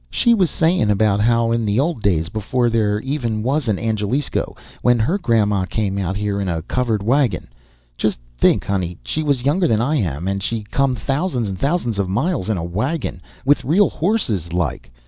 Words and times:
"She 0.09 0.33
was 0.33 0.49
saying 0.49 0.89
about 0.89 1.19
how 1.19 1.51
in 1.51 1.63
the 1.63 1.79
old 1.79 2.01
days, 2.01 2.27
before 2.29 2.71
there 2.71 2.99
even 3.01 3.43
was 3.43 3.67
an 3.67 3.77
Angelisco 3.77 4.57
when 4.81 4.97
her 4.97 5.19
Grandma 5.19 5.65
came 5.65 5.99
out 5.99 6.17
here 6.17 6.41
in 6.41 6.49
a 6.49 6.63
covered 6.63 7.03
wagon. 7.03 7.47
Just 7.97 8.17
think, 8.35 8.65
honey, 8.65 8.97
she 9.05 9.21
was 9.21 9.43
younger 9.45 9.67
than 9.67 9.79
I 9.79 9.97
am, 9.97 10.27
and 10.27 10.41
she 10.41 10.63
come 10.63 10.95
thousands 10.95 11.47
and 11.49 11.59
thousands 11.59 11.99
of 11.99 12.09
miles 12.09 12.49
in 12.49 12.57
a 12.57 12.63
wagon! 12.63 13.21
With 13.45 13.63
real 13.63 13.91
horses, 13.91 14.51
like! 14.51 14.91